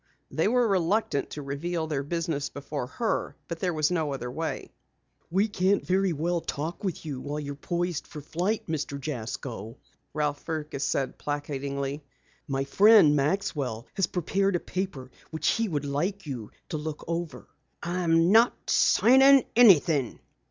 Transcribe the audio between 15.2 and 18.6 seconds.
which he would like to have you look over." "I'm not